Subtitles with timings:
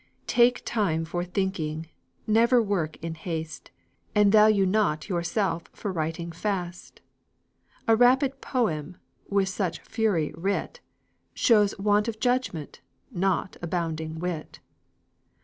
[0.25, 1.87] Take time for thinking;
[2.25, 3.69] never work in haste;
[4.15, 7.01] And value not yourself for writing fast;
[7.87, 8.97] A rapid poem,
[9.29, 10.79] with such fury writ,
[11.35, 14.59] Shows want of judgment, not abounding wit.